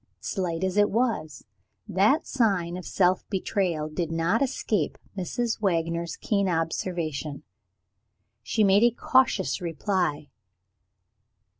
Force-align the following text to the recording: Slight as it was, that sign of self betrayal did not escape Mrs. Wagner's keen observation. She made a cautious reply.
Slight 0.19 0.63
as 0.63 0.77
it 0.77 0.89
was, 0.89 1.45
that 1.87 2.25
sign 2.25 2.75
of 2.75 2.87
self 2.87 3.23
betrayal 3.29 3.87
did 3.87 4.11
not 4.11 4.41
escape 4.41 4.97
Mrs. 5.15 5.61
Wagner's 5.61 6.15
keen 6.17 6.49
observation. 6.49 7.43
She 8.41 8.63
made 8.63 8.81
a 8.83 8.89
cautious 8.89 9.61
reply. 9.61 10.29